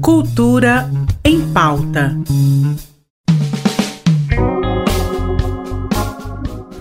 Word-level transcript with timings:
Cultura 0.00 0.90
em 1.24 1.40
pauta. 1.52 2.16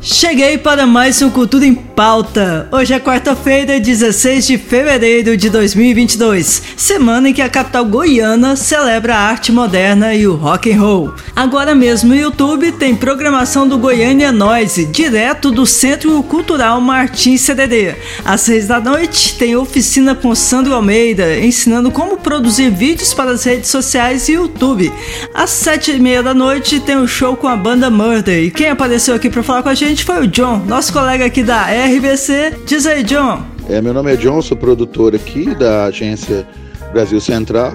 Cheguei 0.00 0.58
para 0.58 0.86
mais 0.86 1.20
um 1.22 1.30
Cultura 1.30 1.64
em 1.64 1.74
Pauta. 1.94 2.68
Hoje 2.72 2.92
é 2.92 2.98
quarta-feira, 2.98 3.78
16 3.78 4.46
de 4.46 4.58
fevereiro 4.58 5.36
de 5.36 5.48
2022, 5.48 6.62
semana 6.76 7.28
em 7.28 7.32
que 7.32 7.40
a 7.40 7.48
capital 7.48 7.84
goiana 7.84 8.56
celebra 8.56 9.14
a 9.14 9.20
arte 9.20 9.52
moderna 9.52 10.14
e 10.14 10.26
o 10.26 10.34
rock 10.34 10.72
and 10.72 10.80
roll. 10.80 11.14
Agora 11.36 11.74
mesmo 11.74 12.08
no 12.08 12.16
YouTube 12.16 12.72
tem 12.72 12.96
programação 12.96 13.68
do 13.68 13.78
Goiânia 13.78 14.32
Noise, 14.32 14.86
direto 14.86 15.50
do 15.50 15.64
Centro 15.64 16.20
Cultural 16.24 16.80
Martins 16.80 17.42
CDD. 17.42 17.94
Às 18.24 18.40
seis 18.40 18.66
da 18.66 18.80
noite 18.80 19.38
tem 19.38 19.54
oficina 19.54 20.14
com 20.14 20.34
Sandro 20.34 20.74
Almeida, 20.74 21.38
ensinando 21.38 21.90
como 21.90 22.16
produzir 22.16 22.70
vídeos 22.70 23.14
para 23.14 23.30
as 23.30 23.44
redes 23.44 23.70
sociais 23.70 24.28
e 24.28 24.32
YouTube. 24.32 24.92
Às 25.32 25.50
sete 25.50 25.92
e 25.92 26.00
meia 26.00 26.22
da 26.22 26.34
noite 26.34 26.80
tem 26.80 26.96
um 26.96 27.06
show 27.06 27.36
com 27.36 27.46
a 27.46 27.56
banda 27.56 27.88
Murder. 27.88 28.42
E 28.42 28.50
quem 28.50 28.68
apareceu 28.68 29.14
aqui 29.14 29.30
para 29.30 29.42
falar 29.42 29.62
com 29.62 29.68
a 29.68 29.74
gente 29.74 29.92
gente 29.92 30.04
foi 30.04 30.24
o 30.24 30.26
John, 30.26 30.64
nosso 30.66 30.92
colega 30.92 31.26
aqui 31.26 31.42
da 31.42 31.70
RBC. 31.82 32.58
Diz 32.64 32.86
aí, 32.86 33.02
John. 33.02 33.42
É, 33.68 33.80
meu 33.80 33.92
nome 33.92 34.12
é 34.12 34.16
John, 34.16 34.40
sou 34.40 34.56
produtor 34.56 35.16
aqui 35.16 35.52
da 35.52 35.86
agência 35.86 36.46
Brasil 36.92 37.20
Central. 37.20 37.72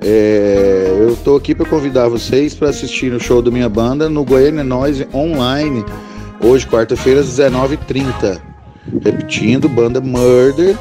É, 0.00 0.96
eu 1.00 1.14
estou 1.14 1.36
aqui 1.36 1.52
para 1.52 1.66
convidar 1.66 2.08
vocês 2.08 2.54
para 2.54 2.68
assistir 2.68 3.12
o 3.12 3.18
show 3.18 3.42
da 3.42 3.50
minha 3.50 3.68
banda 3.68 4.08
no 4.08 4.24
Goiânia 4.24 4.62
Noise 4.62 5.08
Online, 5.12 5.84
hoje, 6.40 6.64
quarta-feira, 6.64 7.20
às 7.20 7.26
19h30. 7.26 8.40
Repetindo, 9.02 9.68
banda 9.68 10.00
Murder, 10.00 10.76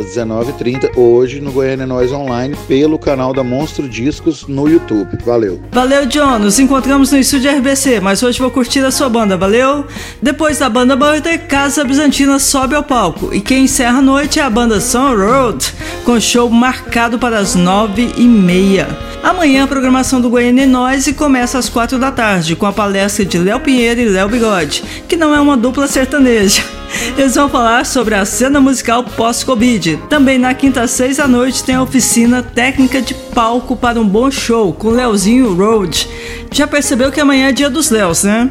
às 0.00 0.06
19h30, 0.06 0.96
hoje 0.96 1.40
no 1.40 1.52
Goiânia 1.52 1.86
Nós 1.86 2.10
Online, 2.10 2.56
pelo 2.66 2.98
canal 2.98 3.32
da 3.32 3.44
Monstro 3.44 3.88
Discos 3.88 4.46
no 4.48 4.68
YouTube. 4.68 5.18
Valeu. 5.24 5.60
Valeu, 5.70 6.06
John. 6.06 6.38
Nos 6.38 6.58
encontramos 6.58 7.12
no 7.12 7.18
estúdio 7.18 7.50
RBC, 7.50 8.00
mas 8.00 8.22
hoje 8.22 8.40
vou 8.40 8.50
curtir 8.50 8.80
a 8.80 8.90
sua 8.90 9.08
banda, 9.08 9.36
valeu? 9.36 9.84
Depois 10.20 10.58
da 10.58 10.68
banda 10.68 10.96
Murder, 10.96 11.46
Casa 11.46 11.84
Bizantina 11.84 12.38
sobe 12.38 12.74
ao 12.74 12.82
palco. 12.82 13.32
E 13.32 13.40
quem 13.40 13.64
encerra 13.64 13.98
a 13.98 14.02
noite 14.02 14.40
é 14.40 14.42
a 14.42 14.50
banda 14.50 14.80
Sun 14.80 15.14
Road, 15.16 15.72
com 16.04 16.18
show 16.18 16.48
marcado 16.48 17.18
para 17.18 17.38
as 17.38 17.56
9h30. 17.56 18.86
Amanhã 19.22 19.64
a 19.64 19.66
programação 19.66 20.20
do 20.20 20.30
Goiânia 20.30 20.66
Noise 20.66 21.12
começa 21.12 21.58
às 21.58 21.68
4 21.68 21.98
da 21.98 22.10
tarde, 22.10 22.56
com 22.56 22.64
a 22.64 22.72
palestra 22.72 23.24
de 23.24 23.36
Léo 23.36 23.60
Pinheiro 23.60 24.00
e 24.00 24.08
Léo 24.08 24.28
Bigode, 24.28 24.82
que 25.06 25.16
não 25.16 25.34
é 25.34 25.40
uma 25.40 25.58
dupla 25.58 25.86
sertaneja. 25.86 26.79
Eles 27.16 27.34
vão 27.34 27.48
falar 27.48 27.86
sobre 27.86 28.14
a 28.14 28.24
cena 28.24 28.60
musical 28.60 29.04
pós-Covid. 29.04 29.98
Também 30.08 30.38
na 30.38 30.54
quinta 30.54 30.86
seis 30.86 31.16
da 31.16 31.28
noite 31.28 31.64
tem 31.64 31.74
a 31.74 31.82
oficina 31.82 32.42
técnica 32.42 33.00
de 33.00 33.14
palco 33.14 33.76
para 33.76 34.00
um 34.00 34.06
bom 34.06 34.30
show 34.30 34.72
com 34.72 34.90
Leozinho 34.90 35.54
Road. 35.54 36.08
Já 36.50 36.66
percebeu 36.66 37.10
que 37.10 37.20
amanhã 37.20 37.48
é 37.48 37.52
dia 37.52 37.70
dos 37.70 37.90
Léos, 37.90 38.24
né? 38.24 38.50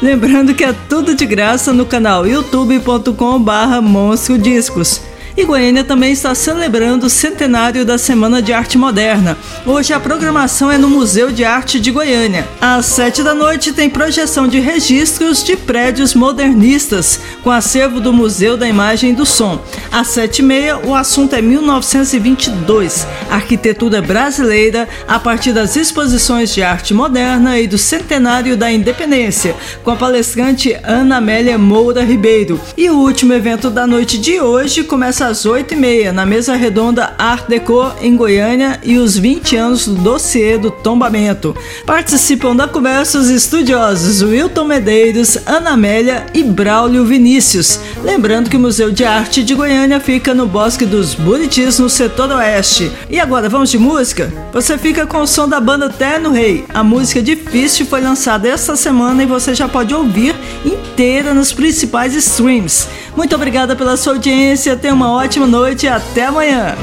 Lembrando 0.00 0.54
que 0.54 0.62
é 0.62 0.72
tudo 0.88 1.14
de 1.14 1.26
graça 1.26 1.72
no 1.72 1.84
canal 1.84 2.26
youtube.com/barra 2.26 3.80
Monstro 3.80 4.38
Discos. 4.38 5.00
E 5.38 5.44
Goiânia 5.44 5.84
também 5.84 6.10
está 6.10 6.34
celebrando 6.34 7.06
o 7.06 7.08
centenário 7.08 7.84
da 7.84 7.96
Semana 7.96 8.42
de 8.42 8.52
Arte 8.52 8.76
Moderna. 8.76 9.38
Hoje 9.64 9.92
a 9.92 10.00
programação 10.00 10.68
é 10.68 10.76
no 10.76 10.90
Museu 10.90 11.30
de 11.30 11.44
Arte 11.44 11.78
de 11.78 11.92
Goiânia. 11.92 12.44
Às 12.60 12.86
sete 12.86 13.22
da 13.22 13.32
noite 13.34 13.72
tem 13.72 13.88
projeção 13.88 14.48
de 14.48 14.58
registros 14.58 15.44
de 15.44 15.54
prédios 15.54 16.12
modernistas, 16.12 17.20
com 17.40 17.52
acervo 17.52 18.00
do 18.00 18.12
Museu 18.12 18.56
da 18.56 18.66
Imagem 18.68 19.12
e 19.12 19.14
do 19.14 19.24
Som. 19.24 19.62
Às 19.90 20.08
sete 20.08 20.40
e 20.40 20.42
meia, 20.42 20.78
o 20.78 20.94
assunto 20.94 21.34
é 21.34 21.40
1922, 21.40 23.06
arquitetura 23.30 24.02
brasileira 24.02 24.86
a 25.08 25.18
partir 25.18 25.52
das 25.52 25.76
exposições 25.76 26.52
de 26.52 26.62
arte 26.62 26.92
moderna 26.92 27.58
e 27.58 27.66
do 27.66 27.78
centenário 27.78 28.56
da 28.56 28.70
independência, 28.70 29.56
com 29.82 29.90
a 29.90 29.96
palestrante 29.96 30.76
Ana 30.84 31.16
Amélia 31.16 31.56
Moura 31.56 32.04
Ribeiro. 32.04 32.60
E 32.76 32.90
o 32.90 32.98
último 32.98 33.32
evento 33.32 33.70
da 33.70 33.86
noite 33.86 34.18
de 34.18 34.38
hoje 34.40 34.84
começa 34.84 35.26
às 35.26 35.46
8h30, 35.46 36.12
na 36.12 36.26
mesa 36.26 36.54
redonda 36.54 37.14
Art 37.16 37.48
Deco 37.48 37.90
em 38.02 38.14
Goiânia 38.14 38.78
e 38.84 38.98
os 38.98 39.16
20 39.16 39.56
anos 39.56 39.86
do 39.86 39.94
dossiê 39.94 40.58
do 40.58 40.70
tombamento. 40.70 41.56
Participam 41.86 42.54
da 42.54 42.68
conversa 42.68 43.18
os 43.18 43.30
estudiosos 43.30 44.22
Wilton 44.22 44.64
Medeiros, 44.64 45.38
Ana 45.46 45.70
Amélia 45.70 46.26
e 46.34 46.42
Braulio 46.44 47.04
Vinícius. 47.04 47.80
Lembrando 48.02 48.48
que 48.48 48.56
o 48.56 48.60
Museu 48.60 48.92
de 48.92 49.04
Arte 49.04 49.42
de 49.42 49.54
Goiânia 49.54 49.98
fica 49.98 50.32
no 50.32 50.46
Bosque 50.46 50.86
dos 50.86 51.14
Buritis, 51.14 51.78
no 51.78 51.88
setor 51.88 52.30
oeste. 52.30 52.90
E 53.10 53.18
agora 53.18 53.48
vamos 53.48 53.70
de 53.70 53.78
música? 53.78 54.32
Você 54.52 54.78
fica 54.78 55.06
com 55.06 55.18
o 55.18 55.26
som 55.26 55.48
da 55.48 55.60
banda 55.60 55.88
Terno 55.88 56.30
Rei. 56.30 56.64
A 56.72 56.84
música 56.84 57.20
Difícil 57.20 57.86
foi 57.86 58.00
lançada 58.00 58.48
esta 58.48 58.76
semana 58.76 59.22
e 59.22 59.26
você 59.26 59.54
já 59.54 59.68
pode 59.68 59.94
ouvir 59.94 60.34
inteira 60.64 61.34
nos 61.34 61.52
principais 61.52 62.14
streams. 62.14 62.88
Muito 63.16 63.34
obrigada 63.34 63.74
pela 63.74 63.96
sua 63.96 64.12
audiência, 64.14 64.76
tenha 64.76 64.94
uma 64.94 65.10
ótima 65.10 65.46
noite 65.46 65.86
e 65.86 65.88
até 65.88 66.26
amanhã. 66.26 66.76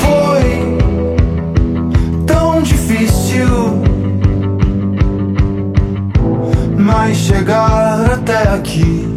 Foi 0.00 0.76
tão 2.26 2.62
difícil, 2.62 3.46
mas 6.76 7.16
chegar 7.16 8.12
até 8.12 8.48
aqui 8.48 9.16